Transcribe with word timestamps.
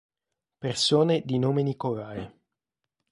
Persone 0.61 1.21
di 1.25 1.37
nome 1.37 1.61
Nicolae 1.61 2.39